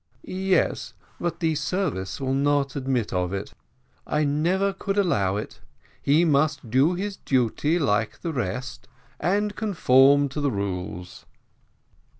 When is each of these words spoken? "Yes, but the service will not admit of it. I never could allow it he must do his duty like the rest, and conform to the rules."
"Yes, 0.25 0.95
but 1.19 1.41
the 1.41 1.53
service 1.53 2.19
will 2.19 2.33
not 2.33 2.75
admit 2.75 3.13
of 3.13 3.33
it. 3.33 3.53
I 4.07 4.23
never 4.23 4.73
could 4.73 4.97
allow 4.97 5.35
it 5.35 5.59
he 6.01 6.25
must 6.25 6.71
do 6.71 6.95
his 6.95 7.17
duty 7.17 7.77
like 7.77 8.21
the 8.21 8.33
rest, 8.33 8.87
and 9.19 9.55
conform 9.55 10.27
to 10.29 10.41
the 10.41 10.49
rules." 10.49 11.27